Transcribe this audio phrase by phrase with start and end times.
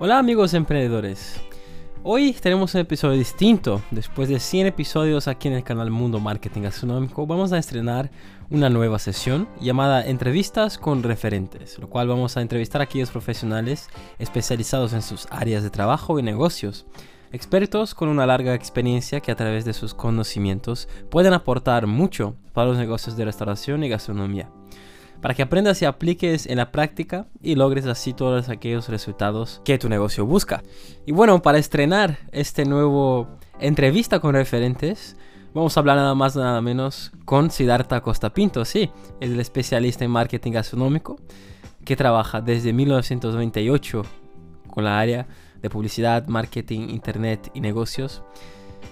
[0.00, 1.40] Hola amigos emprendedores.
[2.04, 3.82] Hoy tenemos un episodio distinto.
[3.90, 8.08] Después de 100 episodios aquí en el canal Mundo Marketing Gastronómico, vamos a estrenar
[8.48, 13.88] una nueva sesión llamada Entrevistas con referentes, lo cual vamos a entrevistar a aquellos profesionales
[14.20, 16.86] especializados en sus áreas de trabajo y negocios.
[17.32, 22.68] Expertos con una larga experiencia que a través de sus conocimientos pueden aportar mucho para
[22.68, 24.48] los negocios de restauración y gastronomía
[25.20, 29.78] para que aprendas y apliques en la práctica y logres así todos aquellos resultados que
[29.78, 30.62] tu negocio busca.
[31.06, 35.16] Y bueno, para estrenar este nuevo entrevista con referentes,
[35.54, 40.04] vamos a hablar nada más nada menos con Siddhartha Costa Pinto, sí, es el especialista
[40.04, 41.16] en marketing gastronómico
[41.84, 44.02] que trabaja desde 1998
[44.68, 45.26] con la área
[45.60, 48.22] de publicidad, marketing, internet y negocios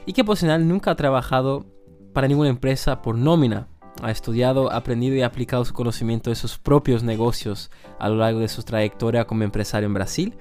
[0.07, 1.66] y que por nunca ha trabajado
[2.13, 3.69] para ninguna empresa por nómina
[4.03, 8.49] ha estudiado, aprendido y aplicado su conocimiento de sus propios negocios a lo largo de
[8.49, 10.37] su trayectoria como empresario en Brasil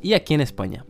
[0.00, 0.84] y aquí en España,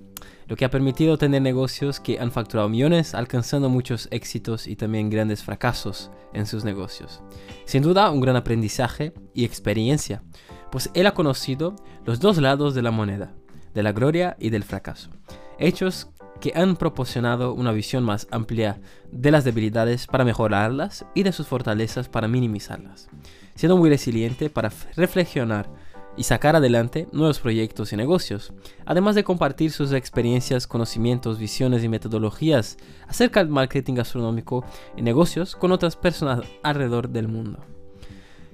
[0.46, 5.10] lo que ha permitido tener negocios que han facturado millones, alcanzando muchos éxitos y también
[5.10, 7.22] grandes fracasos en sus negocios.
[7.64, 10.22] Sin duda, un gran aprendizaje y experiencia,
[10.70, 13.34] pues él ha conocido los dos lados de la moneda,
[13.74, 15.10] de la gloria y del fracaso.
[15.58, 16.08] Hechos
[16.40, 18.80] que han proporcionado una visión más amplia
[19.12, 23.08] de las debilidades para mejorarlas y de sus fortalezas para minimizarlas,
[23.54, 25.68] siendo muy resiliente para reflexionar
[26.16, 28.52] y sacar adelante nuevos proyectos y negocios,
[28.84, 34.64] además de compartir sus experiencias, conocimientos, visiones y metodologías acerca del marketing gastronómico
[34.96, 37.60] y negocios con otras personas alrededor del mundo.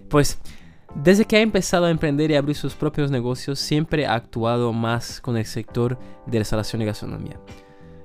[0.09, 0.39] Pues
[0.95, 5.21] desde que ha empezado a emprender y abrir sus propios negocios, siempre ha actuado más
[5.21, 7.39] con el sector de restauración y gastronomía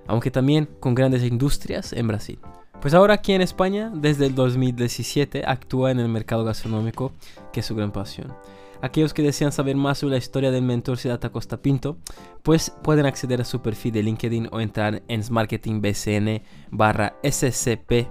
[0.07, 2.39] aunque también con grandes industrias en Brasil.
[2.81, 7.11] Pues ahora aquí en España, desde el 2017, actúa en el mercado gastronómico,
[7.53, 8.33] que es su gran pasión.
[8.81, 11.97] Aquellos que desean saber más sobre la historia del mentor Siddhartha Costa Pinto,
[12.41, 16.41] pues pueden acceder a su perfil de LinkedIn o entrar en marketingbcn
[16.71, 18.07] barra scp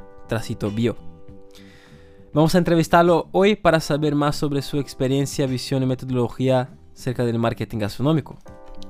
[0.73, 0.97] bio.
[2.33, 7.41] Vamos a entrevistarlo hoy para saber más sobre su experiencia, visión y metodología acerca del
[7.41, 8.39] marketing gastronómico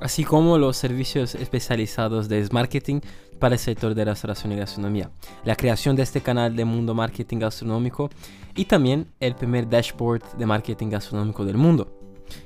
[0.00, 3.00] así como los servicios especializados de marketing
[3.38, 5.10] para el sector de restauración y gastronomía,
[5.44, 8.10] la creación de este canal de Mundo Marketing Gastronómico
[8.54, 11.96] y también el primer dashboard de marketing gastronómico del mundo,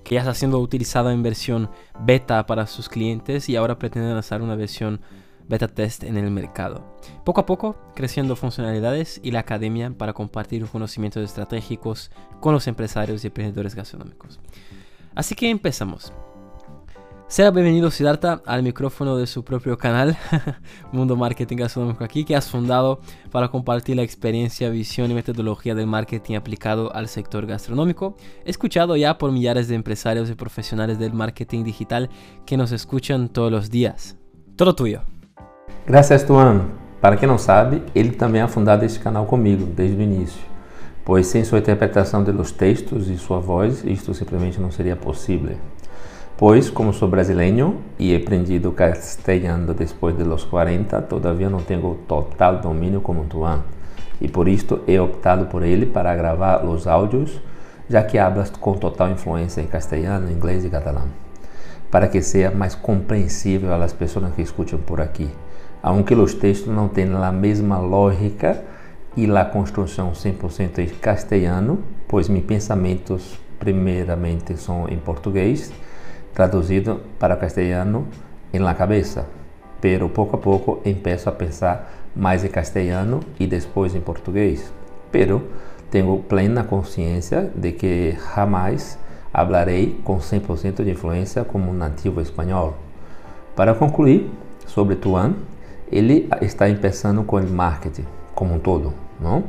[0.02, 1.70] que ya está siendo utilizado en versión
[2.00, 5.00] beta para sus clientes y ahora pretende lanzar una versión
[5.48, 6.96] beta test en el mercado.
[7.24, 12.10] Poco a poco creciendo funcionalidades y la academia para compartir conocimientos estratégicos
[12.40, 14.40] con los empresarios y emprendedores gastronómicos.
[15.14, 16.12] Así que empezamos.
[17.26, 20.16] Sea bienvenido Siddhartha al micrófono de su propio canal,
[20.92, 23.00] Mundo Marketing Gastronómico aquí, que has fundado
[23.32, 28.14] para compartir la experiencia, visión y metodología del marketing aplicado al sector gastronómico,
[28.44, 32.10] escuchado ya por millares de empresarios y profesionales del marketing digital
[32.44, 34.16] que nos escuchan todos los días.
[34.54, 35.00] Todo tuyo.
[35.86, 36.84] Gracias, Tuan.
[37.00, 40.40] Para quem não sabe, ele também ha fundado este canal comigo desde o início,
[41.04, 45.58] pois sem sua interpretação de los textos e sua voz, isto simplesmente não seria possível.
[46.36, 52.58] Pois, como sou brasileiro e aprendido castelhano depois de los 40, todavia não tenho total
[52.58, 53.62] domínio como Tuan.
[54.20, 57.40] E por isto he optado por ele para gravar os áudios,
[57.88, 61.04] já que hablas com total influência em castelhano, inglês e catalão,
[61.88, 65.30] para que seja mais compreensível às pessoas que escutam por aqui.
[65.80, 68.60] Aunque os textos não tenham a mesma lógica
[69.16, 71.78] e a construção 100% em castelhano,
[72.08, 75.72] pois meus pensamentos primeiramente são em português
[76.34, 78.06] traduzido para castelhano
[78.52, 79.26] em la cabeza,
[79.80, 84.72] pero pouco a pouco empiezo a pensar mais em castelhano e depois em português.
[85.10, 85.42] Pero
[85.90, 88.98] tenho plena consciência de que jamais
[89.32, 92.74] hablarei com 100% de influência como um nativo espanhol.
[93.54, 94.30] Para concluir
[94.66, 95.34] sobre Tuan,
[95.90, 99.44] ele está começando com o marketing como um todo, não?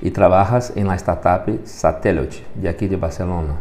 [0.00, 3.56] E trabalhas em la startup Satellite de aqui de Barcelona.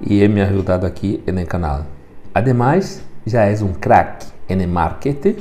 [0.00, 1.95] E ele me ajudado aqui no canal.
[2.36, 5.36] Además, já és um crack em marketing,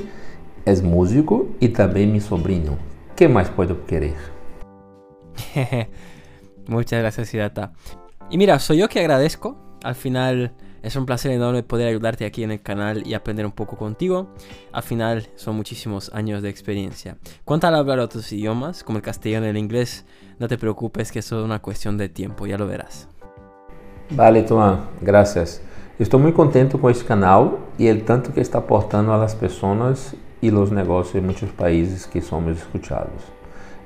[0.66, 2.80] és músico e também meu sobrinho.
[3.18, 4.16] que mais puedo querer?
[6.70, 7.74] Muchas gracias, Siddhartha.
[8.30, 9.58] Y mira, soy yo que agradezco.
[9.84, 10.54] Al final
[10.84, 14.34] es un placer enorme poder ayudarte aquí en el canal y aprender un poco contigo.
[14.72, 17.18] Al final son muchísimos años de experiencia.
[17.44, 20.06] Cuanto al hablar otros idiomas, como el castellano y el inglés,
[20.40, 23.10] no te preocupes que es solo una cuestión de tiempo, ya lo verás.
[24.12, 25.62] Vale, Tuan, gracias.
[25.98, 30.52] Estou muito contente com este canal e o tanto que está aportando às pessoas e
[30.52, 33.24] os negócios em muitos países que somos escutados.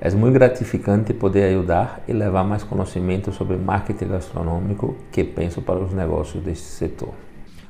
[0.01, 5.77] É muito gratificante poder ajudar e levar mais conhecimento sobre marketing gastronômico que penso para
[5.77, 7.13] os negócios deste setor.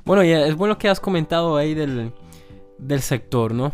[0.06, 2.14] Bueno, y es bueno que has comentado ahí del,
[2.78, 3.74] del sector, ¿no?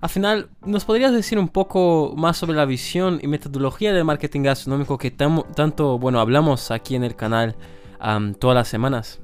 [0.00, 4.42] Al final, ¿nos podrías decir un poco más sobre la visión y metodología del marketing
[4.42, 7.56] gastronómico que tanto, bueno, hablamos aquí en el canal
[8.38, 9.23] todas las semanas?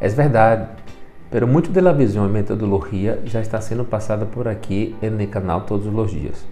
[0.00, 0.76] Es verdad,
[1.28, 5.28] pero mucho de la visión y metodología ya está siendo pasada por aquí en el
[5.28, 6.46] canal todos los días.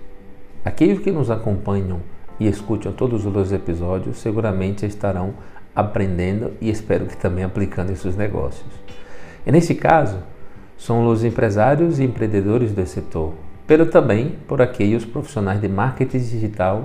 [0.64, 2.02] Aquellos que nos acompañan
[2.40, 5.34] y escuchan todos los episodios seguramente estarão
[5.76, 8.66] aprendendo e espero que também aplicando em seus negócios.
[9.46, 10.18] E nesse caso,
[10.76, 13.32] são os empresários e empreendedores do setor,
[13.64, 16.84] pero também por aqueles profissionais de marketing digital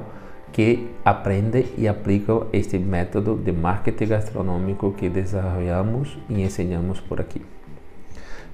[0.52, 7.42] que aprendem e aplicam este método de marketing gastronômico que desenvolvemos e ensinamos por aqui.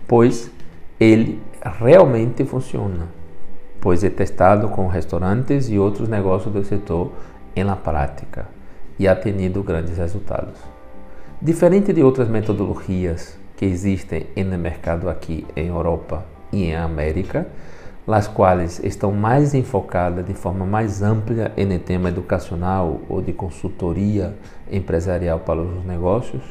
[0.08, 0.52] Pois
[1.00, 1.42] ele
[1.80, 3.08] realmente funciona,
[3.82, 7.12] pois é testado com restaurantes e outros negócios do setor
[7.56, 8.48] em la prática
[9.00, 10.60] e ha tenido grandes resultados.
[11.42, 17.48] Diferente de outras metodologias que existem no mercado aqui em Europa e em América,
[18.16, 24.34] as quais estão mais enfocadas de forma mais ampla em tema educacional ou de consultoria
[24.72, 26.42] empresarial para os negócios,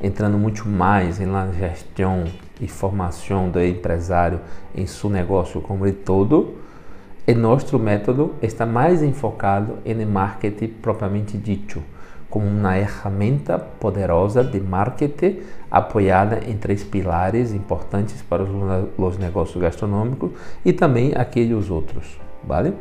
[0.00, 2.24] entrando muito mais na gestão
[2.60, 4.40] e formação do empresário
[4.74, 6.54] em seu negócio como de todo,
[7.26, 11.82] e nosso método está mais enfocado em marketing propriamente dito,
[12.30, 20.30] como uma ferramenta poderosa de marketing apoiada em três pilares importantes para os negócios gastronômicos
[20.64, 22.72] e também aqueles outros, vale?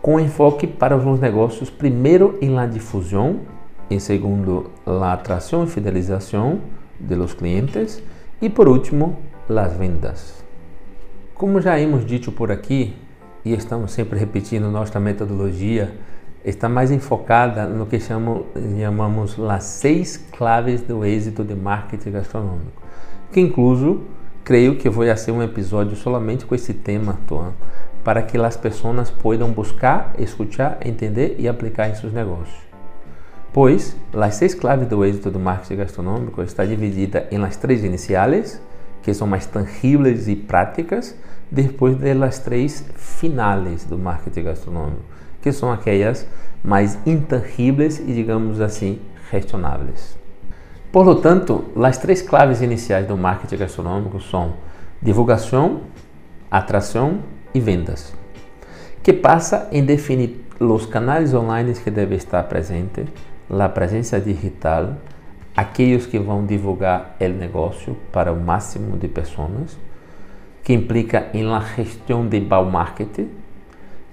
[0.00, 3.40] Com enfoque para os negócios, primeiro em la difusão,
[3.90, 6.60] em segundo, la atração e fidelização
[7.00, 8.00] de los clientes
[8.40, 10.44] e por último, las vendas.
[11.34, 12.94] Como já hemos dito por aqui
[13.44, 15.94] e estamos sempre repetindo nossa metodologia,
[16.48, 18.46] está mais enfocada no que chamamos,
[18.78, 22.82] chamamos as seis claves do êxito de marketing gastronômico,
[23.30, 24.02] que incluso
[24.44, 27.52] creio que vou fazer um episódio somente com esse tema, Tuan,
[28.02, 32.66] para que as pessoas possam buscar, escutar, entender e aplicar em seus negócios.
[33.52, 38.60] Pois, as seis claves do êxito do marketing gastronômico está dividida em as três iniciais,
[39.02, 41.14] que são mais tangíveis e práticas,
[41.50, 46.26] depois das três finais do marketing gastronômico que são aquelas
[46.62, 49.00] mais intangíveis e, digamos assim,
[49.30, 50.18] gestionáveis.
[50.90, 54.54] Por lo tanto, as três claves iniciais do marketing gastronômico são
[55.00, 55.82] divulgação,
[56.50, 57.20] atração
[57.54, 58.14] e vendas,
[59.02, 63.06] que passa em definir os canais online que devem estar presentes,
[63.50, 64.94] a presença digital,
[65.56, 69.78] aqueles que vão divulgar o negócio para o máximo de pessoas,
[70.64, 73.30] que implica em la gestão de marketing,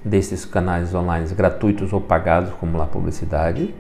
[0.06, 3.74] desses canais online gratuitos ou pagados, como a publicidade,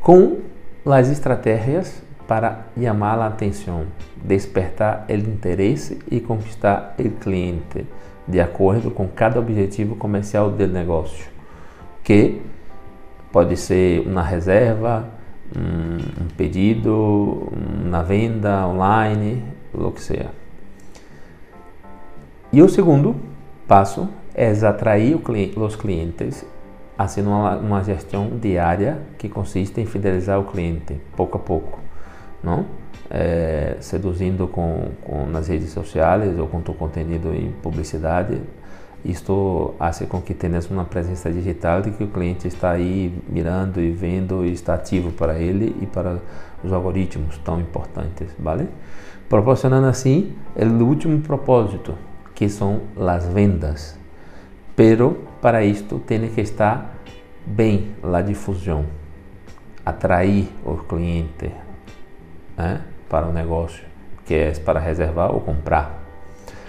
[0.00, 0.38] com
[0.86, 3.84] as estratégias para chamar a atenção,
[4.16, 7.86] despertar o interesse e conquistar o cliente
[8.26, 11.26] de acordo com cada objetivo comercial do negócio,
[12.02, 12.40] que
[13.30, 15.08] pode ser uma reserva,
[15.56, 17.50] um pedido,
[17.84, 19.42] uma venda online,
[19.72, 20.30] o que seja.
[22.52, 23.16] E o segundo
[23.66, 25.18] passo é atrair
[25.56, 26.46] os clientes
[26.96, 31.80] fazendo uma, uma gestão diária que consiste em fidelizar o cliente pouco a pouco,
[32.40, 32.64] não?
[33.10, 38.40] É, seduzindo com, com nas redes sociais ou com o conteúdo em publicidade.
[39.04, 43.80] Isto faz com que tenhas uma presença digital de que o cliente está aí mirando
[43.80, 46.18] e vendo e está ativo para ele e para
[46.62, 48.68] os algoritmos tão importantes, vale?
[49.28, 51.94] Proporcionando assim o último propósito,
[52.36, 53.98] que são as vendas
[54.78, 56.94] pero para isto tem que estar
[57.44, 58.86] bem a difusão,
[59.84, 61.50] atrair o cliente
[62.56, 63.82] né, para o negócio,
[64.24, 66.00] que é para reservar ou comprar.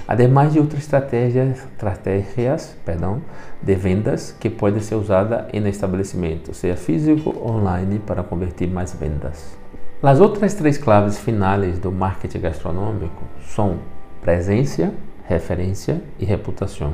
[0.07, 3.21] Ademais de outras estratégias, estratégias perdão,
[3.61, 8.91] de vendas que podem ser usadas em estabelecimento, seja físico ou online, para convertir mais
[8.91, 9.55] vendas.
[10.01, 13.77] As outras três claves finais do marketing gastronômico são
[14.19, 14.91] presença,
[15.27, 16.93] referência e reputação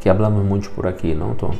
[0.00, 1.54] que hablamos muito por aqui, não, Tom?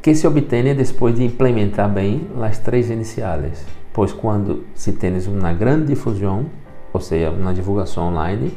[0.00, 5.52] Que se obtém depois de implementar bem as três iniciais, pois quando se tens uma
[5.52, 6.46] grande difusão,
[6.92, 8.56] ou seja, uma divulgação online,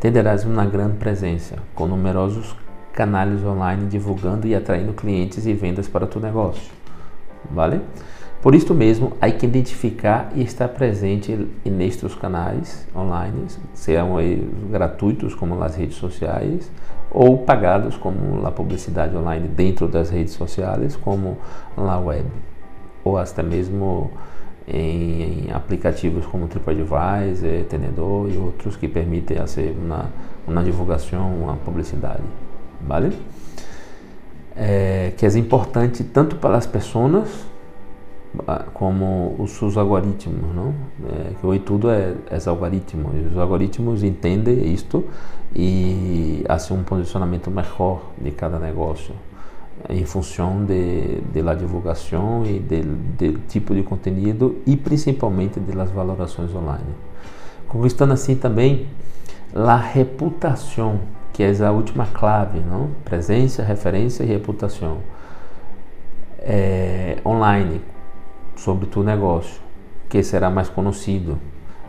[0.00, 2.56] terás uma grande presença, com numerosos
[2.92, 6.72] canais online divulgando e atraindo clientes e vendas para o teu negócio.
[7.50, 7.80] Vale?
[8.40, 14.16] Por isso mesmo, há que identificar e estar presente nestes canais online, sejam
[14.70, 16.70] gratuitos como as redes sociais
[17.14, 21.38] ou pagados como a publicidade online dentro das redes sociais, como
[21.76, 22.26] na web,
[23.04, 24.10] ou até mesmo
[24.66, 30.06] em, em aplicativos como TripAdvisor, Tenedor e outros que permitem fazer uma,
[30.46, 32.24] uma divulgação, uma publicidade,
[32.80, 33.16] vale?
[34.56, 37.28] É, que é importante tanto para as pessoas
[38.72, 40.74] como os seus algoritmos, não?
[41.08, 43.10] É, que hoje tudo é, é algoritmo.
[43.30, 45.04] Os algoritmos entendem isto
[45.54, 49.14] e fazem um posicionamento melhor de cada negócio
[49.88, 51.20] em função de,
[51.58, 56.94] divulgação e do tipo de conteúdo e principalmente das valorações online.
[57.68, 58.86] Conquistando assim também
[59.54, 61.00] a reputação,
[61.32, 62.90] que é a última clave, não?
[63.04, 64.98] Presença, referência e reputação
[66.38, 67.80] é, online
[68.56, 69.60] sobre tu negócio,
[70.08, 71.38] que será mais conhecido.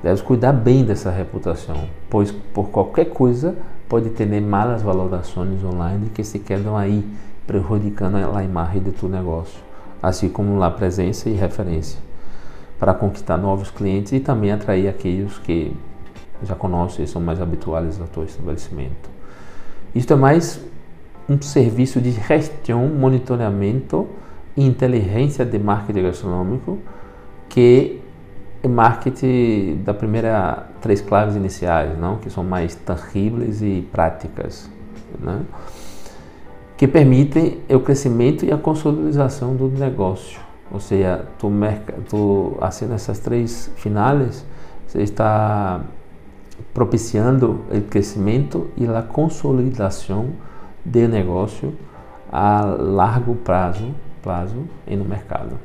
[0.02, 3.56] Deves cuidar bem dessa reputação, pois por qualquer coisa
[3.88, 7.04] pode ter malas valorações online que se quedam aí
[7.48, 9.60] prejudicando a imagem de tu negócio,
[10.02, 12.00] assim como a presença e referência,
[12.80, 15.76] para conquistar novos clientes e também atrair aqueles que
[16.44, 19.10] já conhecem e são mais habituais ao teu estabelecimento.
[19.94, 20.60] Isto é mais
[21.30, 24.08] um serviço de gestão, monitoramento
[24.58, 26.80] inteligência de marketing gastronômico
[27.50, 28.02] que
[28.64, 34.70] é marketing da primeira três claves iniciais, não, que são mais tangíveis e práticas,
[35.20, 35.42] né?
[36.78, 40.40] que permitem o crescimento e a consolidação do negócio.
[40.72, 41.50] Ou seja, tu,
[42.10, 44.46] tu assim essas três finais,
[44.88, 45.82] você está
[46.74, 50.30] propiciando o crescimento e a consolidação
[50.84, 51.74] do negócio
[52.32, 53.94] a largo prazo,
[54.26, 54.56] prazo
[54.88, 55.58] no mercado.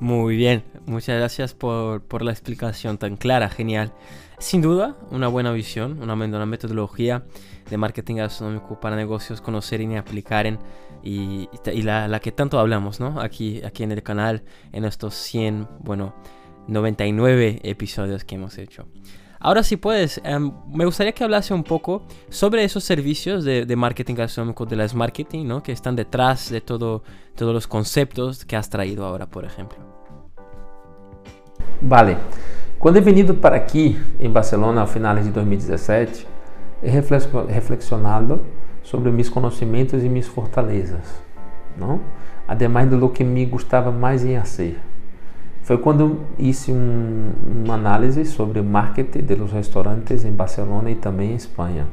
[0.00, 3.92] Muy bien, muchas gracias por, por la explicación tan clara, genial.
[4.38, 7.22] Sin duda, una buena visión, una, una metodología
[7.70, 10.58] de marketing gastronómico para negocios conocer y aplicar en,
[11.02, 13.20] y, y la, la, que tanto hablamos, ¿no?
[13.20, 14.42] Aquí, aquí en el canal,
[14.72, 16.14] en estos 100, bueno,
[16.68, 18.86] 99 episodios que hemos hecho.
[19.46, 23.76] Ahora si puedes, um, me gustaría que hablase un poco sobre esos servicios de, de,
[23.76, 25.62] marketing gastronómico de las marketing, ¿no?
[25.62, 27.04] Que están detrás de todo,
[27.36, 29.78] todos los conceptos que has traído ahora, por ejemplo.
[31.80, 32.16] Vale.
[32.76, 36.26] Quando he venido para aqui, em Barcelona, ao final de 2017,
[36.82, 38.40] he reflexionado
[38.82, 41.22] sobre meus conhecimentos e minhas fortalezas,
[41.76, 42.00] não?
[42.48, 44.76] Ademais do que me gostava mais em fazer.
[45.66, 47.32] Foi quando hice um,
[47.64, 51.88] uma análise sobre o marketing dos restaurantes em Barcelona e também em Espanha,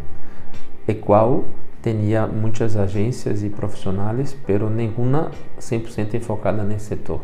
[0.88, 1.46] e qual
[1.82, 7.20] tinha muitas agências e profissionais, pero nenhuma 100% enfocada nesse setor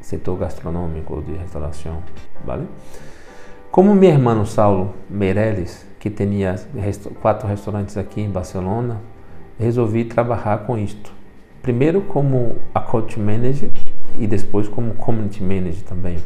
[0.00, 2.02] setor gastronômico de restauração,
[2.42, 2.66] vale?
[3.70, 6.54] Como meu irmão Saulo Meirelles, que tinha
[7.20, 9.02] quatro restaurantes aqui em Barcelona,
[9.58, 11.15] resolvi trabalhar com isto.
[11.66, 13.68] Primeiro como a coach manager
[14.20, 16.18] e depois como community manager também,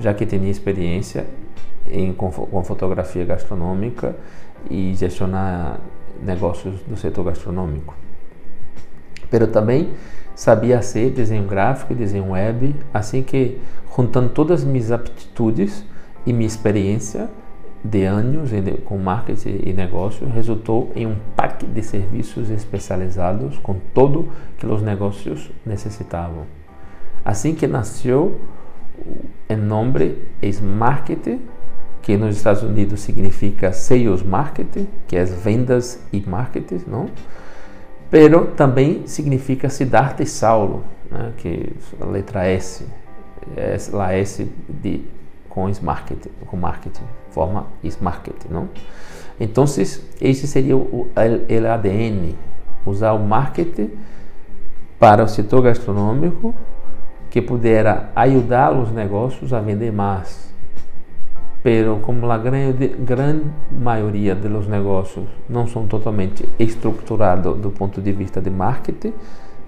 [0.00, 1.24] já que tinha experiência
[1.88, 4.16] em, com, com fotografia gastronômica
[4.68, 5.78] e gestionar
[6.20, 7.94] negócios do setor gastronômico.
[9.30, 9.92] Pero também
[10.34, 13.60] sabia ser desenho gráfico e desenho web, assim que
[13.96, 15.84] juntando todas as minhas aptitudes
[16.26, 17.30] e minha experiência
[17.90, 18.50] de anos
[18.84, 24.28] com marketing e negócio, resultou em um pack de serviços especializados com tudo
[24.58, 26.44] que os negócios necessitavam.
[27.24, 28.40] Assim que nasceu
[29.48, 30.16] o nome
[30.62, 31.40] Marketing,
[32.02, 37.06] que nos Estados Unidos significa Sales Marketing, que é vendas e marketing, não?
[38.08, 42.86] Pero também significa Siddhartha e Saulo, né, que a letra S,
[43.56, 45.04] é lá S de,
[45.48, 47.04] com marketing, com marketing,
[47.36, 47.66] forma
[48.00, 48.68] marketing, não?
[49.38, 52.34] Então, esse seria o, o ADN,
[52.86, 53.90] usar o marketing
[54.98, 56.54] para o setor gastronômico
[57.28, 60.46] que pudera ajudar os negócios a vender mais
[61.66, 68.12] pero como a grande, grande maioria dos negócios não são totalmente estruturados do ponto de
[68.12, 69.12] vista de marketing,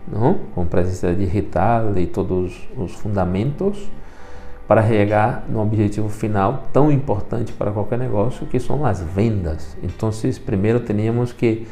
[0.07, 0.39] não?
[0.55, 3.91] com presença digital e todos os fundamentos,
[4.69, 9.75] para chegar no objetivo final tão importante para qualquer negócio, que são as vendas.
[9.83, 10.11] Então,
[10.45, 11.67] primeiro teríamos que,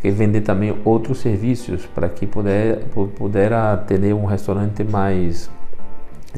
[0.00, 2.86] que vender também outros serviços para que puder,
[3.16, 5.50] pudera ter um restaurante mais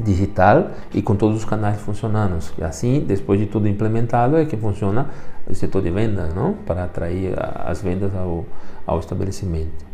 [0.03, 2.37] digital e com todos os canais funcionando.
[2.61, 5.09] Assim, depois de tudo implementado, é que funciona
[5.49, 6.53] o setor de vendas, não?
[6.53, 8.45] Para atrair as vendas ao,
[8.85, 9.90] ao estabelecimento.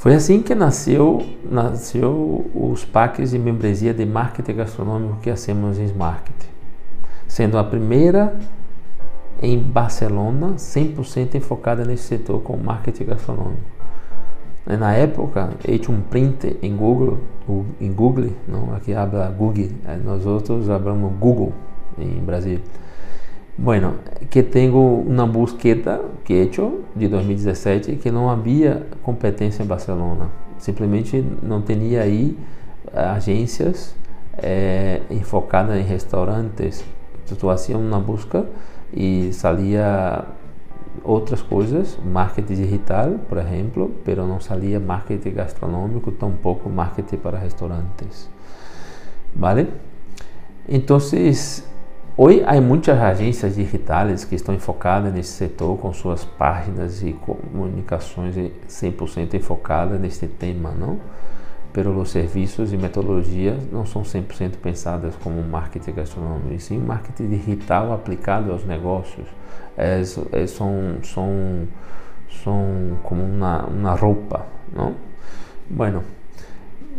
[0.00, 5.92] Foi assim que nasceu, nasceu os packs de membresia de marketing gastronômico que hacemos em
[5.92, 6.48] Marketing,
[7.28, 8.34] sendo a primeira
[9.42, 13.60] em Barcelona 100% enfocada nesse setor com marketing gastronômico
[14.66, 17.18] Na época, hecho um print em Google,
[17.78, 19.68] em Google, não, aqui habla Google,
[20.02, 21.52] nós outros hablamos Google
[21.98, 22.60] em Brasil.
[23.62, 23.96] Bueno,
[24.30, 30.30] que tenho uma busqueta que he hecho de 2017 que não havia competência em Barcelona.
[30.58, 32.38] Simplesmente não tinha aí
[32.90, 33.94] agências
[34.38, 36.82] é, enfocadas em restaurantes.
[37.28, 38.46] Tu fazia uma busca
[38.94, 40.24] e saía
[41.04, 48.30] outras coisas, marketing digital, por exemplo, pero não saía marketing gastronômico, tampouco marketing para restaurantes.
[49.36, 49.68] ¿Vale?
[50.66, 50.98] Então,
[52.22, 58.36] hoje há muitas agências digitais que estão enfocadas nesse setor com suas páginas e comunicações
[58.68, 61.00] 100% enfocadas nesse tema, não?
[61.72, 67.28] Pero os serviços e metodologias não são 100% pensadas como marketing gastronômico, e sim marketing
[67.28, 69.26] digital aplicado aos negócios
[69.78, 71.68] es, es, son, son,
[72.28, 74.92] son como una, una ropa, ¿no?
[75.70, 76.02] Bueno,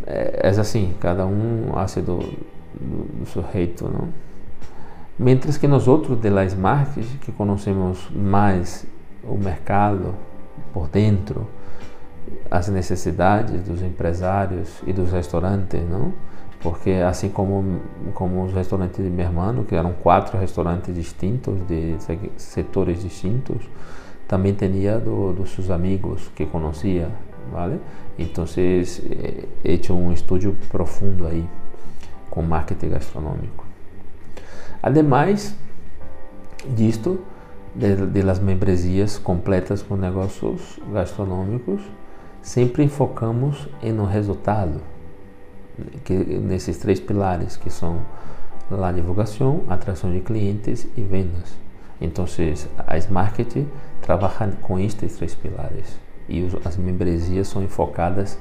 [0.08, 4.31] es assim, cada um hace do, do, do sujeito, não?
[5.22, 8.88] Mientras que nós de la Smart, que conhecemos mais
[9.24, 10.16] o mercado
[10.74, 11.48] por dentro,
[12.50, 16.12] as necessidades dos empresários e dos restaurantes, não?
[16.60, 17.82] porque assim como,
[18.16, 21.98] como os restaurantes de meu irmão, que eram quatro restaurantes distintos, de
[22.36, 23.62] setores distintos,
[24.28, 27.12] também tinha do, dos seus amigos que conhecia,
[27.52, 27.80] vale?
[28.18, 28.84] Então, he
[29.64, 31.48] hecho um estudo profundo aí
[32.28, 33.61] com marketing gastronômico.
[34.82, 35.56] Ademais
[36.76, 37.22] disto,
[37.76, 38.40] de, de las
[39.20, 41.82] completas com negócios gastronômicos,
[42.42, 44.82] sempre enfocamos no resultado
[46.04, 48.02] que, nesses três pilares que são
[48.70, 51.56] a divulgação, atração de clientes e vendas.
[52.00, 52.26] Então,
[52.88, 53.68] a Smart
[54.02, 58.40] trabalha com estes três pilares e as membresias são enfocadas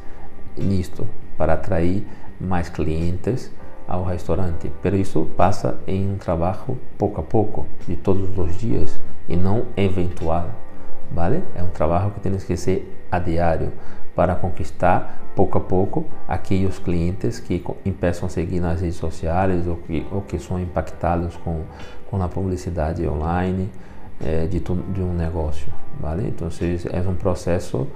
[0.57, 1.07] nisto
[1.37, 2.07] para atrair
[2.41, 3.53] mais clientes
[3.91, 4.71] ao restaurante.
[4.81, 9.67] Pero isso passa em um trabalho pouco a pouco, de todos os dias e não
[9.77, 10.49] eventual,
[11.11, 11.43] vale?
[11.57, 13.73] É um trabalho que tem que ser a diário
[14.15, 19.77] para conquistar pouco a pouco aqueles clientes que empeçam a seguir nas redes sociais ou
[19.77, 21.63] que, ou que são impactados com,
[22.11, 23.71] com a publicidade online
[24.25, 26.29] é, de, de um negócio, vale?
[26.29, 26.49] Então
[26.93, 27.87] é um processo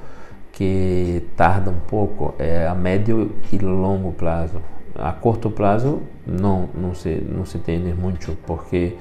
[0.53, 4.63] que tarda um pouco, é a médio e longo prazo.
[4.97, 8.97] A curto prazo não não se não se tem muito porque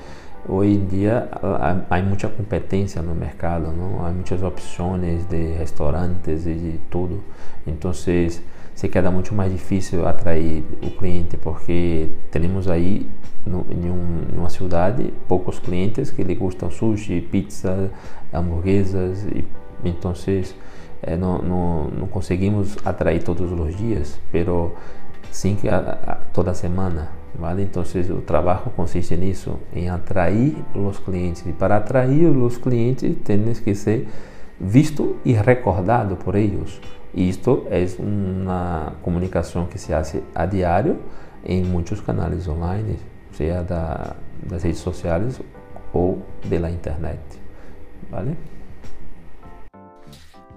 [0.45, 1.29] Hoje em dia
[1.89, 4.05] há, muita competência no mercado, não?
[4.05, 7.23] há muitas opções de restaurantes e de tudo.
[7.65, 13.07] Então se queda muito mais difícil atrair o cliente porque temos aí
[13.47, 17.89] em, um, uma cidade poucos clientes que lhe gostam sushi, pizza,
[18.33, 19.45] hamburguesas e
[19.85, 20.13] então
[21.01, 24.75] é, não, não, não conseguimos atrair todos os dias, pero
[25.61, 27.63] que a, a, toda semana ¿vale?
[27.63, 31.45] Entonces el trabajo consiste en eso, en atraer los clientes.
[31.47, 34.05] Y para atraer los clientes tienes que ser
[34.59, 36.79] visto y recordado por ellos.
[37.13, 40.95] Y esto es una comunicación que se hace a diario
[41.43, 42.97] en muchos canales online,
[43.31, 44.15] sea da,
[44.47, 45.41] das redes sociales
[45.93, 46.17] o
[46.49, 47.19] de internet.
[48.09, 48.35] ¿Vale?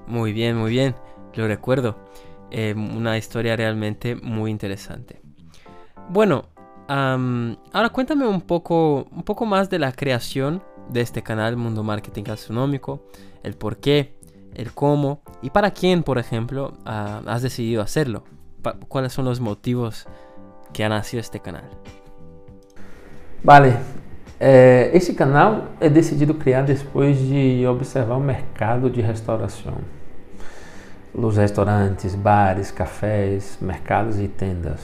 [0.06, 0.94] Muy bien, muy bien.
[1.34, 1.96] Lo recuerdo.
[2.50, 5.20] Eh, una historia realmente muy interesante.
[6.09, 6.44] Bueno,
[6.88, 12.22] ahora cuéntame un poco, un poco más de la creación de este canal Mundo Marketing
[12.22, 13.06] Gastronómico,
[13.42, 14.18] el por qué,
[14.54, 18.24] el cómo y para quién, por ejemplo, ah, has decidido hacerlo.
[18.88, 20.06] ¿Cuáles son los motivos
[20.72, 21.68] que ha nacido este canal?
[23.44, 23.76] Vale,
[24.40, 29.74] é, esse canal é decidido criar depois de observar o mercado de restauração.
[31.18, 34.83] Os restaurantes, bares, cafés, mercados e tendas.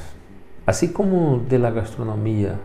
[0.67, 2.59] Assim como de la gastronomia,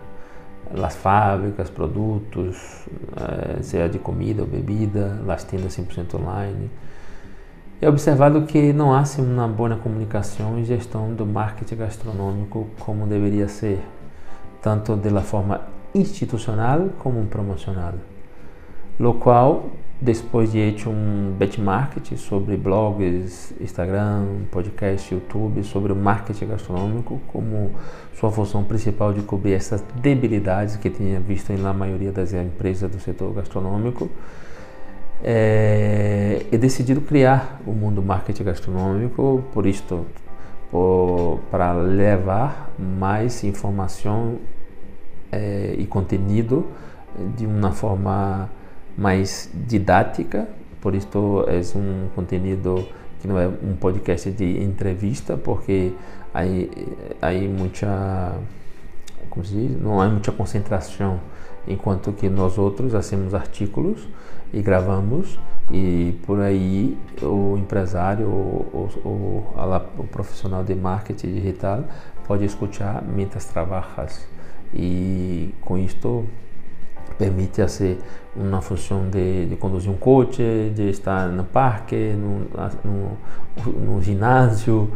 [0.82, 6.69] as fábricas, produtos, eh, seja de comida ou bebida, as tendas 100% online,
[7.82, 13.06] é observado que não há assim, uma boa comunicação e gestão do marketing gastronômico como
[13.06, 13.80] deveria ser,
[14.62, 15.62] tanto de la forma
[15.93, 17.95] institucional como promocional,
[18.99, 19.65] lo qual
[19.99, 27.71] depois de hecho um benchmark sobre blogs, Instagram, podcast, YouTube, sobre o marketing gastronômico como
[28.13, 32.99] sua função principal de cobrir essas debilidades que tinha visto na maioria das empresas do
[32.99, 34.10] setor gastronômico,
[35.23, 40.05] é, e decidido criar o mundo marketing gastronômico por isto,
[41.49, 44.38] para levar mais informação
[45.31, 46.67] é, e conteúdo
[47.36, 48.49] de uma forma
[48.97, 50.47] mais didática,
[50.81, 52.88] por isso é um conteúdo
[53.21, 55.91] que não é um podcast de entrevista, porque
[56.33, 56.69] aí,
[57.21, 58.38] aí muita,
[59.29, 61.19] como se diz, não há muita concentração,
[61.67, 64.07] enquanto que nós outros hacemos artículos
[64.53, 65.38] e gravamos
[65.71, 69.53] e por aí o empresário ou, ou,
[69.97, 71.83] o profissional de marketing digital
[72.25, 74.25] pode escutar mientras trabalhas.
[74.73, 76.25] E com isto
[77.17, 77.97] permite fazer
[78.36, 84.91] uma função de, de, conduzir um coche, de estar no parque, no, ginásio,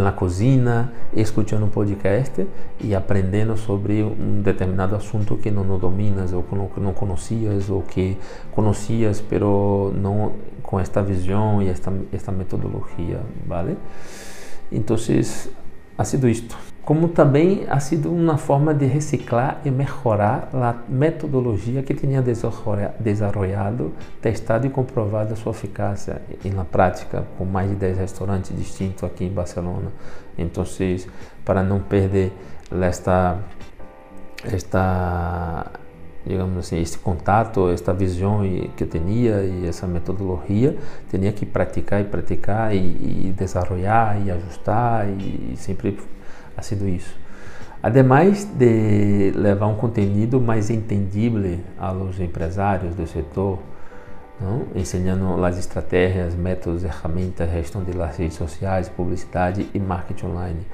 [0.00, 2.46] na cozinha, escutando um podcast
[2.80, 8.16] e aprendendo sobre um determinado assunto que não, dominas ou que não, conhecias ou que
[8.50, 13.76] conhecias, pero não com esta visão e esta, esta metodologia, vale?
[14.72, 14.96] Então,
[15.98, 16.56] ha sido isto
[16.90, 23.92] como também ha sido uma forma de reciclar e melhorar a metodologia que tinha desenvolvido,
[24.20, 29.24] testado e comprovado a sua eficácia na prática, com mais de 10 restaurantes distintos aqui
[29.24, 29.92] em Barcelona.
[30.36, 30.64] Então,
[31.44, 32.32] para não perder
[32.82, 33.38] esta,
[34.42, 35.66] esta
[36.26, 38.40] digamos assim, este contato, esta visão
[38.76, 40.76] que eu tinha e essa metodologia,
[41.08, 45.96] tinha que praticar e praticar e, e desenvolver e ajustar e, sempre
[46.60, 47.18] ha sido isso.
[47.82, 53.58] Ademais de levar um conteúdo mais entendível aos empresários do setor,
[54.38, 54.66] não?
[54.74, 60.66] ensinando as estratégias, métodos, ferramentas, gestão de redes sociais, publicidade e marketing online.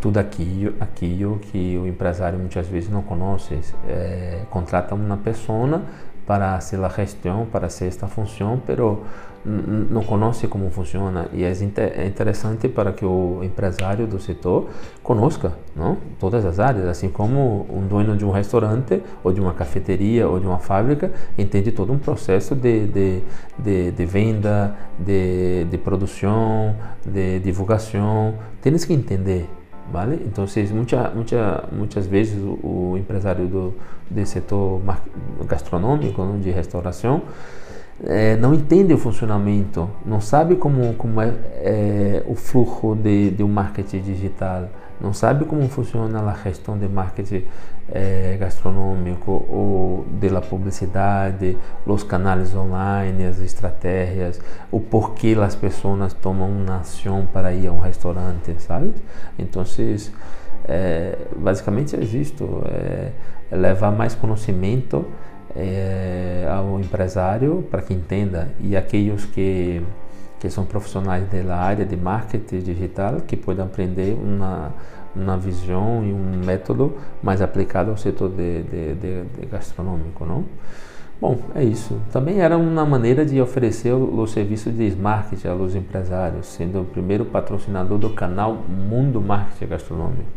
[0.00, 3.74] Tudo aquilo, aquilo que o empresário muitas vezes não conhece.
[3.88, 5.82] É, contrata uma pessoa
[6.26, 9.04] para ser a gestão, para ser esta função, pero
[9.44, 14.68] não conhece como funciona e é, é interessante para que o empresário do setor
[15.02, 15.96] conozca não?
[16.18, 20.38] todas as áreas, assim como um dono de um restaurante ou de uma cafeteria ou
[20.38, 23.22] de uma fábrica entende todo um processo de, de,
[23.58, 29.48] de, de venda, de, de produção, de divulgação, tens que entender
[29.90, 30.22] vale?
[30.24, 33.74] Então, muita, muita, muitas vezes o, o empresário do,
[34.10, 34.80] do setor
[35.46, 37.22] gastronômico, de restauração,
[38.04, 43.42] é, não entende o funcionamento, não sabe como, como é, é o fluxo de, de
[43.44, 44.68] um marketing digital,
[45.00, 47.44] não sabe como funciona a gestão de marketing
[47.90, 56.48] é, gastronômico ou da publicidade, os canais online, as estratégias, o porquê as pessoas tomam
[56.48, 58.94] uma ação para ir a um restaurante, sabe?
[59.38, 59.64] Então,
[61.36, 62.04] basicamente é
[62.66, 63.12] é,
[63.50, 65.04] é levar mais conhecimento
[65.56, 69.82] é, ao empresário para que entenda e aqueles que
[70.40, 74.72] que são profissionais da área de marketing digital que podem aprender uma
[75.14, 80.44] uma visão e um método mais aplicado ao setor de, de, de, de gastronômico, não?
[81.20, 82.00] Bom, é isso.
[82.10, 86.84] Também era uma maneira de oferecer o, o serviço de marketing aos empresários, sendo o
[86.84, 90.30] primeiro patrocinador do canal Mundo Marketing Gastronômico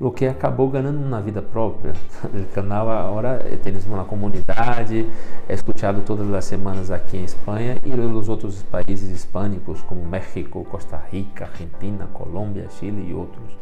[0.00, 1.92] o que acabou ganhando na vida própria.
[2.34, 5.06] O canal agora tem uma comunidade,
[5.48, 10.64] é escutado todas as semanas aqui em Espanha e nos outros países hispânicos como México,
[10.64, 13.56] Costa Rica, Argentina, Colômbia, Chile e outros.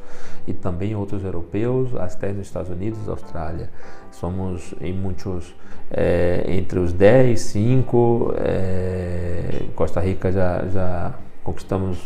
[0.47, 3.71] E também outros europeus, até nos Estados Unidos, Austrália.
[4.11, 5.55] Somos em muitos,
[5.91, 11.99] é, entre os 10, 5, é, Costa Rica já, já conquistamos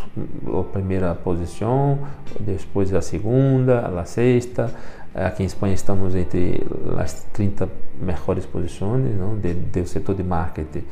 [0.59, 1.99] a primeira posição,
[2.41, 4.73] depois a segunda, a sexta.
[5.15, 6.63] Aqui em Espanha estamos entre
[6.99, 7.69] as 30
[8.01, 10.85] melhores posições não, de, do setor de marketing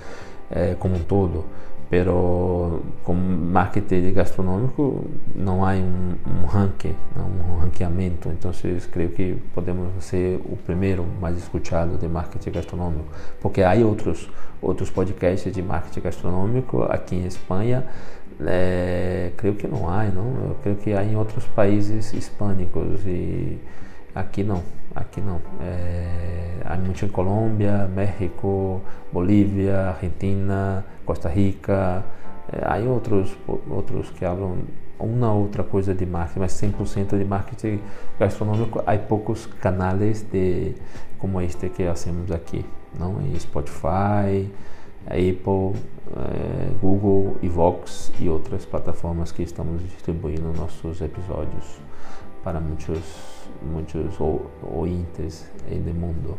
[0.51, 1.45] eh, como um todo.
[1.91, 5.05] Pero com marketing gastronômico
[5.35, 8.31] não há um, um ranking, um ranqueamento.
[8.31, 8.51] Então,
[8.91, 13.07] creio que podemos ser o primeiro mais escutado de marketing gastronômico,
[13.41, 14.29] porque há outros
[14.65, 17.87] outros podcasts de marketing gastronômico aqui em Espanha
[18.41, 20.49] é, creio que não há, não.
[20.49, 23.59] Eu creio que há em outros países hispânicos e
[24.15, 24.63] aqui não,
[24.95, 25.41] aqui não.
[25.61, 28.81] É, há muito em Colômbia, México,
[29.13, 32.05] Bolívia, Argentina, Costa Rica.
[32.53, 33.37] É, há outros
[33.71, 34.59] outros que falam
[34.99, 37.81] uma outra coisa de marketing, mas 100% de marketing
[38.19, 38.83] gastronômico.
[38.87, 40.75] Há poucos canais de
[41.19, 42.65] como este que fazemos aqui,
[42.99, 43.21] não?
[43.21, 44.51] Em Spotify,
[45.07, 45.81] Apple,
[46.17, 51.79] é, Google, Vox e outras plataformas que estamos distribuindo nossos episódios
[52.43, 53.01] para muitos,
[53.63, 54.21] muitos
[54.63, 56.39] ouvintes do mundo.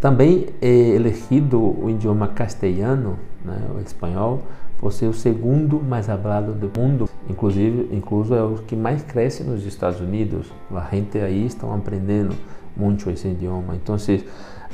[0.00, 4.42] Também é elegido o idioma castelhano, né, o espanhol,
[4.78, 9.44] por ser o segundo mais falado do mundo, inclusive, incluso é o que mais cresce
[9.44, 10.50] nos Estados Unidos.
[10.70, 12.34] A gente aí estão aprendendo
[12.74, 13.76] muito esse idioma.
[13.76, 13.98] Então,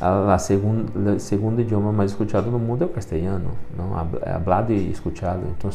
[0.00, 3.98] a, segunda, segundo idioma mais escutado no mundo é o castelhano, não?
[4.22, 5.42] É hablado e escutado.
[5.56, 5.70] Então,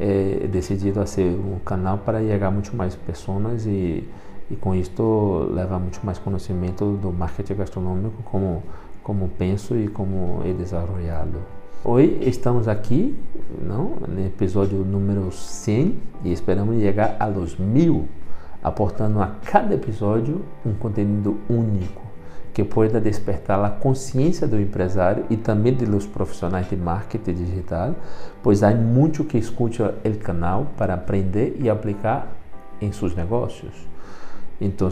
[0.00, 4.08] he decidido fazer um canal para chegar muito mais pessoas e,
[4.50, 8.62] e com isso levar muito mais conhecimento do marketing gastronômico como
[9.02, 11.40] como penso e como é desenvolvido.
[11.84, 13.18] Hoje estamos aqui,
[13.60, 18.06] não, no episódio número 100 e esperamos chegar a 2000,
[18.62, 22.11] aportando a cada episódio um conteúdo único
[22.52, 27.94] que pueda despertar a consciência do empresário e também dos profissionais de marketing digital,
[28.42, 32.28] pois há muito que escuta o canal para aprender e aplicar
[32.80, 33.72] em seus negócios.
[34.60, 34.88] Então,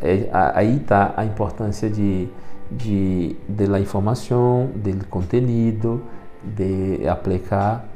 [0.00, 2.28] é, aí está a importância de,
[2.70, 6.02] de, de la informação, do conteúdo,
[6.42, 7.86] de aplicar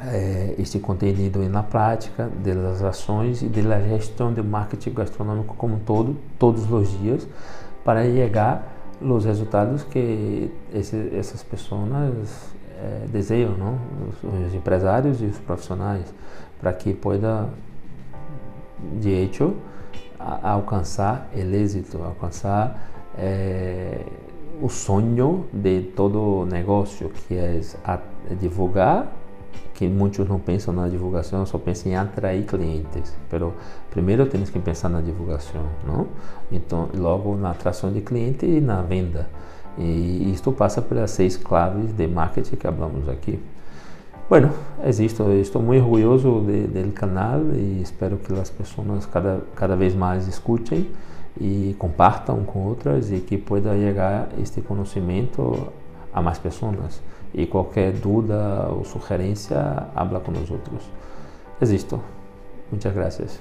[0.00, 5.78] é, este conteúdo na prática, das ações e da gestão do marketing gastronômico como um
[5.78, 7.28] todo, todos os dias,
[7.84, 13.78] para chegar os resultados que esse, essas pessoas é, desejam, não?
[14.08, 16.12] Os, os, empresários e os profissionais,
[16.60, 17.48] para que possa,
[19.00, 19.54] de hecho,
[20.18, 24.00] a, alcançar o êxito, alcançar é,
[24.62, 27.60] o sonho de todo negócio, que é
[28.40, 29.12] divulgar
[29.74, 33.14] que muitos não pensam na divulgação, só pensam em atrair clientes.
[33.28, 33.54] Pero
[33.90, 36.06] primeiro temos que pensar na divulgação, não?
[36.50, 39.28] Então, logo na atração de cliente e na venda.
[39.76, 43.40] E isto passa pelas seis claves de marketing que falamos aqui.
[44.30, 44.50] Bueno,
[44.86, 50.26] existo, estou muito orgulhoso do canal e espero que as pessoas cada, cada vez mais
[50.26, 50.88] escutem
[51.38, 55.68] e compartam com outras e que pueda chegar este conhecimento
[56.14, 57.02] a mais pessoas.
[57.34, 60.84] E qualquer dúvida ou sugerência, habla com nós outros.
[61.60, 62.00] Existo.
[62.70, 63.40] Muchas gracias.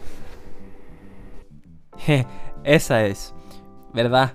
[2.63, 3.33] Esa es,
[3.93, 4.33] ¿verdad?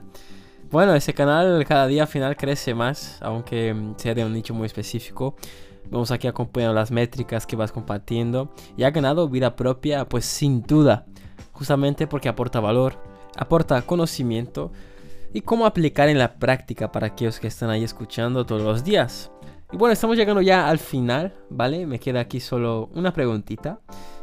[0.71, 4.67] Bueno, ese canal cada día al final crece más, aunque sea de un nicho muy
[4.67, 5.35] específico.
[5.91, 10.63] Vamos aquí acompañando las métricas que vas compartiendo y ha ganado vida propia, pues sin
[10.63, 11.07] duda,
[11.53, 13.03] justamente porque aporta valor,
[13.35, 14.71] aporta conocimiento
[15.33, 19.31] y cómo aplicar en la práctica para aquellos que están ahí escuchando todos los días.
[19.71, 21.87] Y bueno, estamos llegando ya al final, ¿vale?
[21.87, 23.81] Me queda aquí solo una preguntita.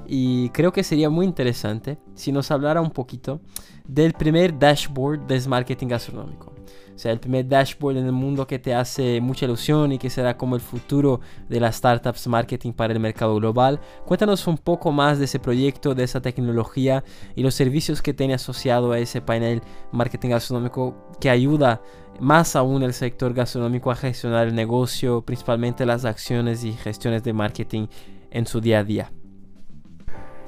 [0.08, 3.41] Y creo que sería muy interesante si nos hablara un poquito
[3.88, 6.55] del primer dashboard de marketing gastronómico.
[6.95, 10.10] O sea, el primer dashboard en el mundo que te hace mucha ilusión y que
[10.10, 13.81] será como el futuro de las startups marketing para el mercado global.
[14.05, 17.03] Cuéntanos un poco más de ese proyecto, de esa tecnología
[17.36, 21.81] y los servicios que tiene asociado a ese panel marketing gastronómico que ayuda
[22.21, 27.34] más aún el sector gastronómico a gestionar el negocio, principalmente las acciones y gestiones de
[27.34, 27.88] marketing
[28.31, 29.12] en su día a día.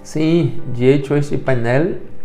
[0.01, 2.16] Sí, de hecho este panel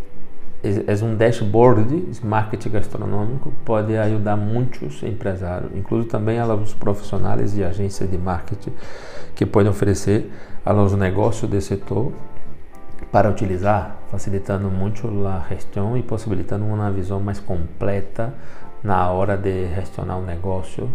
[0.62, 7.64] é um dashboard de marketing gastronômico, pode ajudar muitos empresários, inclusive também aos profissionais e
[7.64, 8.72] agências de marketing
[9.34, 10.30] que podem oferecer
[10.64, 12.12] aos negócios do setor
[13.10, 18.32] para utilizar, facilitando muito a gestão e possibilitando uma visão mais completa
[18.84, 20.88] na hora de gestionar o negócio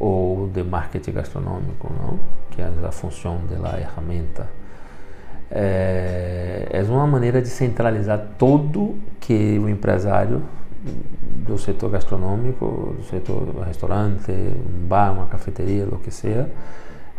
[0.00, 2.18] ou de marketing gastronômico, não?
[2.50, 4.48] que é a função da ferramenta
[5.50, 10.42] é, é uma maneira de centralizar tudo que o empresário
[11.46, 16.50] do setor gastronômico, do setor restaurante, um bar, uma cafeteria, o que seja,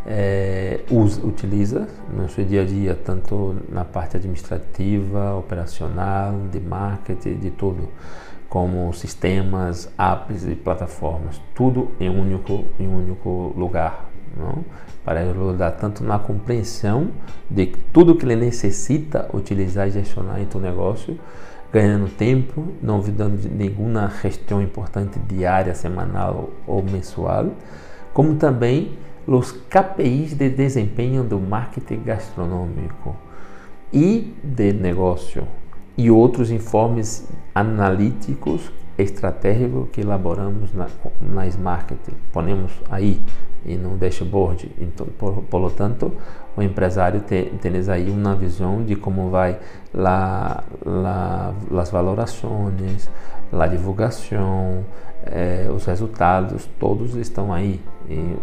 [0.06, 7.36] é, usa, utiliza no seu dia a dia, tanto na parte administrativa, operacional, de marketing,
[7.36, 7.90] de tudo,
[8.50, 14.64] como sistemas, apps e plataformas, tudo em um único, em um único lugar, não?
[15.08, 17.12] Para ajudar tanto na compreensão
[17.50, 21.18] de tudo que ele necessita utilizar e gestionar em seu negócio,
[21.72, 27.52] ganhando tempo, não dando nenhuma gestão importante diária, semanal ou mensual,
[28.14, 33.16] como também os KPIs de desempenho do marketing gastronômico
[33.94, 35.48] e de negócio
[35.98, 40.88] e outros informes analíticos estratégicos que elaboramos na,
[41.22, 42.16] na Marketing.
[42.32, 43.22] Ponemos aí
[43.66, 44.72] e no dashboard.
[44.80, 46.12] Então, por, por tanto,
[46.56, 49.60] o empresário tem, tem aí uma visão de como vai
[49.94, 53.10] lá, lá as valorações,
[53.52, 54.84] a divulgação,
[55.26, 57.80] eh, os resultados, todos estão aí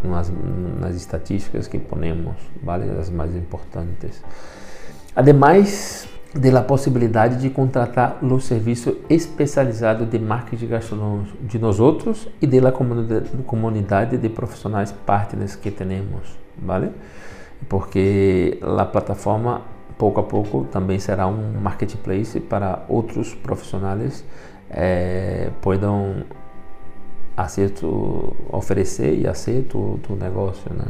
[0.03, 0.33] nas,
[0.81, 2.91] nas estatísticas que ponemos, vale?
[2.99, 4.23] As mais importantes.
[5.17, 12.47] Ademais, da possibilidade de contratar o serviço especializado de marketing gastronômico de nós outros e
[12.47, 12.73] da
[13.47, 16.91] comunidade de profissionais partners que temos, vale?
[17.69, 19.63] Porque a plataforma
[19.97, 24.25] pouco a pouco também será um marketplace para outros profissionais
[24.71, 25.51] eh,
[27.37, 30.85] aceito oferecer e aceito tu negócio, né,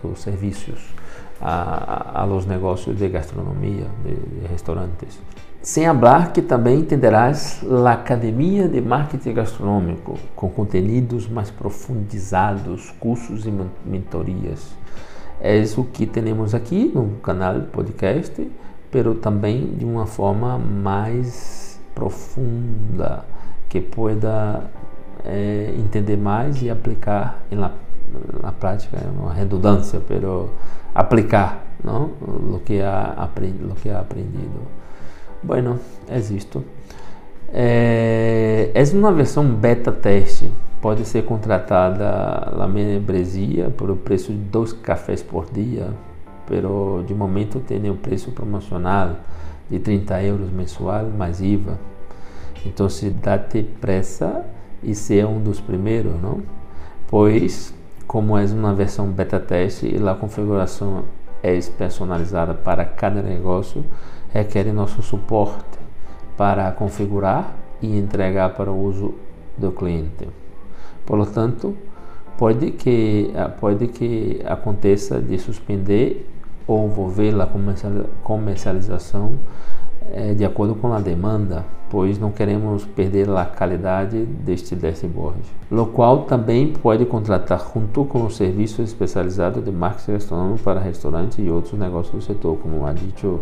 [0.00, 0.94] tus serviços
[1.40, 5.18] a, a, los negócios de gastronomia, de, de restaurantes.
[5.62, 13.46] Sem falar que também entenderás a Academia de Marketing Gastronômico, com conteúdos mais profundizados, cursos
[13.46, 13.52] e
[13.84, 14.76] mentorias.
[15.40, 18.50] É isso que temos aqui no canal podcast,
[18.90, 23.24] pero também de uma forma mais profunda,
[23.68, 24.70] que pueda
[25.26, 27.70] é, entender mais e aplicar na,
[28.52, 30.50] prática, é uma redundância, pero
[30.94, 32.10] aplicar não?
[32.20, 33.28] o que ha,
[33.70, 34.60] o que ha aprendido.
[35.42, 36.64] Bueno, é isto.
[37.52, 40.50] É, é uma versão beta teste.
[40.80, 45.88] Pode ser contratada na membresia por o preço de dois cafés por dia,
[46.46, 49.16] pero de momento tem o preço promocional
[49.70, 51.78] de 30 euros mensual mais IVA.
[52.64, 54.44] Então, se dá-te pressa
[54.86, 56.40] e ser um dos primeiros, não?
[57.08, 57.74] Pois,
[58.06, 61.04] como é uma versão beta teste e a configuração
[61.42, 63.84] é personalizada para cada negócio,
[64.32, 65.78] requer nosso suporte
[66.36, 69.14] para configurar e entregar para o uso
[69.58, 70.28] do cliente.
[71.04, 71.76] Portanto,
[72.38, 76.28] pode que pode que aconteça de suspender
[76.66, 77.48] ou volver a
[78.22, 79.38] comercialização
[80.12, 85.40] é, de acordo com a demanda, pois não queremos perder a qualidade deste dashboard,
[85.70, 91.38] o qual também pode contratar junto com os serviços especializados de marketing gastronômico para restaurantes
[91.38, 93.40] e outros negócios do setor, como ha dito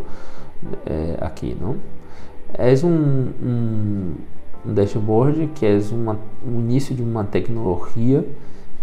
[0.87, 1.77] é, aqui, não?
[2.57, 4.15] É um, um,
[4.67, 8.25] um dashboard que é uma, um início de uma tecnologia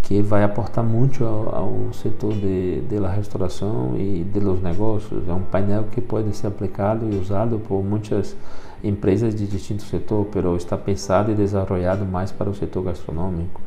[0.04, 5.28] que vai aportar muito ao, ao setor de, de restauração e de los negócios.
[5.28, 8.36] É um painel que pode ser aplicado e usado por muitas
[8.84, 13.62] empresas de distinto setor, pero está pensado e desenvolvido mais para o setor gastronômico,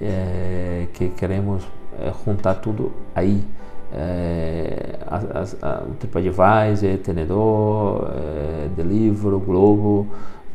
[0.00, 1.64] é, que queremos
[2.00, 3.44] é, juntar tudo aí
[3.92, 10.06] é, as, a, o TripAdvisor, Tenedor, é, Globo,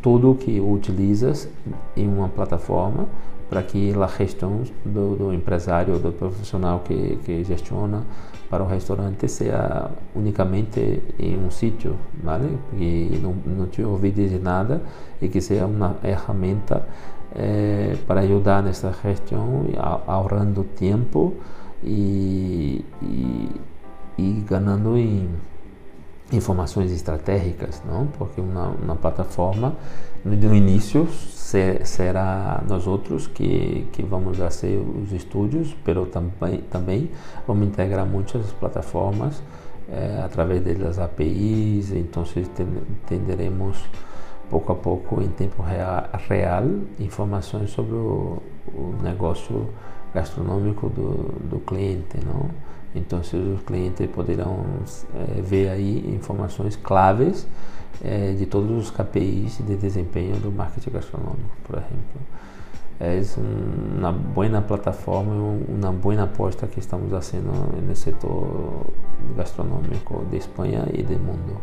[0.02, 1.50] tudo que utilizas
[1.96, 3.08] em uma plataforma
[3.54, 8.04] para que a gestão do, do empresário, do profissional que, que gestiona
[8.50, 12.58] para o restaurante seja unicamente em um sítio, vale?
[12.76, 14.82] Que não, não te ouvir de nada
[15.22, 16.84] e que seja uma ferramenta
[17.36, 19.66] é, para ajudar nessa gestão,
[20.08, 21.36] ahorrando tempo
[21.84, 23.52] e, e,
[24.18, 25.30] e ganhando em
[26.32, 28.08] informações estratégicas, não?
[28.18, 29.76] Porque uma, uma plataforma
[30.26, 37.12] no início ser, será nós outros que, que vamos fazer os estúdios, mas também, também
[37.46, 39.44] vamos integrar muitas plataformas
[39.92, 42.24] é, através das APIs, então
[43.04, 43.84] entenderemos
[44.50, 46.64] pouco a pouco em tempo real, real
[47.00, 48.42] informações sobre o,
[48.74, 49.68] o negócio
[50.14, 52.50] gastronômico do, do cliente, não?
[52.96, 54.64] Então, os clientes poderão
[55.16, 57.48] é, ver aí informações claves
[58.02, 62.22] é, de todos os KPIs de desempenho do marketing gastronômico, por exemplo.
[63.00, 63.20] É
[63.98, 65.34] uma boa plataforma,
[65.68, 68.86] uma boa aposta que estamos fazendo no setor
[69.36, 71.62] gastronômico de Espanha e do mundo.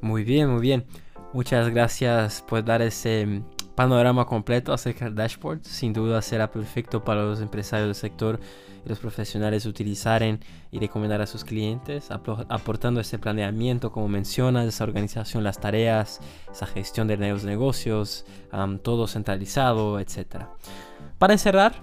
[0.00, 0.84] Muy bien, muy bien.
[1.32, 3.42] Muchas gracias por dar ese
[3.76, 5.60] panorama completo acerca del dashboard.
[5.62, 8.40] Sin duda será perfecto para los empresarios del sector
[8.84, 10.40] y los profesionales utilizaren
[10.72, 16.66] y recomendar a sus clientes, aportando ese planeamiento, como mencionas, esa organización, las tareas, esa
[16.66, 18.24] gestión de los negocios,
[18.82, 20.46] todo centralizado, etc.
[21.18, 21.74] Para encerrar,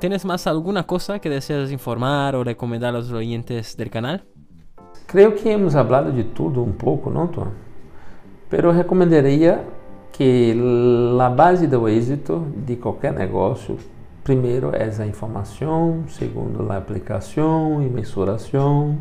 [0.00, 4.24] ¿tienes más alguna cosa que deseas informar o recomendar a los oyentes del canal?
[5.06, 7.48] Creo que hemos hablado de todo un poco, ¿no, Tom?
[8.50, 9.62] Pero recomendaría
[10.18, 10.52] que
[11.24, 13.78] a base do êxito de qualquer negócio,
[14.24, 18.98] primeiro é a informação, segundo a aplicação e mensuração,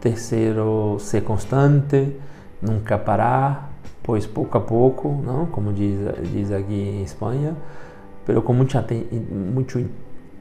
[0.00, 2.16] terceiro ser constante,
[2.62, 3.70] nunca parar,
[4.02, 5.98] pois pouco a pouco, não, como diz,
[6.32, 7.54] diz aqui em Espanha,
[8.24, 8.74] pero com muito,
[9.54, 9.86] muito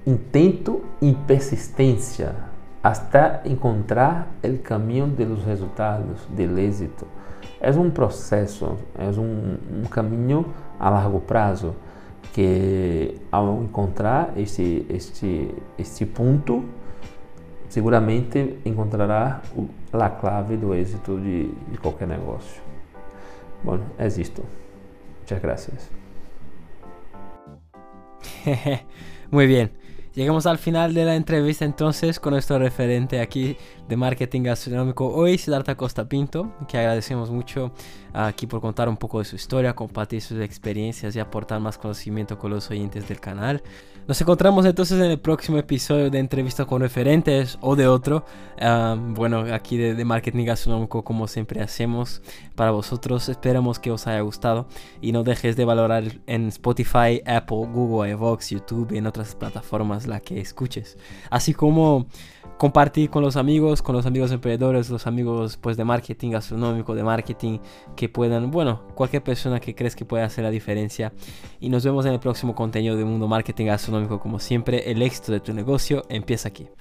[0.08, 2.34] intento e persistência,
[2.82, 7.06] até encontrar o caminho dos resultados, do êxito.
[7.64, 10.46] É um processo, é um, caminho
[10.78, 11.74] a largo prazo
[12.34, 16.66] que ao encontrar este, este, este ponto,
[17.70, 19.42] seguramente encontrará
[19.94, 22.62] a clave do êxito de, de qualquer negócio.
[23.64, 24.44] Bom, é isto.
[25.22, 25.90] Muchas gracias.
[29.32, 29.72] Muy bien.
[30.16, 33.58] Llegamos al final de la entrevista entonces con nuestro referente aquí
[33.88, 37.72] de marketing gastronómico hoy, Siddhartha Costa Pinto, que agradecemos mucho
[38.14, 42.38] aquí por contar un poco de su historia, compartir sus experiencias y aportar más conocimiento
[42.38, 43.62] con los oyentes del canal.
[44.06, 48.26] Nos encontramos entonces en el próximo episodio de entrevista con referentes o de otro.
[49.16, 52.22] bueno, aquí de, marketing gastronómico como siempre hacemos
[52.56, 53.30] para vosotros.
[53.30, 54.68] Esperamos que os haya gustado
[55.00, 60.06] y no dejes de valorar en Spotify, Apple, Google, iVoox, YouTube y en otras plataformas
[60.06, 60.98] la que escuches.
[61.30, 62.08] Así como
[62.64, 67.04] compartir con los amigos, con los amigos emprendedores, los amigos pues de marketing gastronómico, de
[67.04, 67.60] marketing
[67.98, 71.12] que puedan, bueno, cualquier persona que crees que pueda hacer la diferencia.
[71.60, 74.90] Y nos vemos en el próximo contenido de Mundo Marketing Gastronómico como siempre.
[74.90, 76.70] El éxito de tu negocio empieza aquí.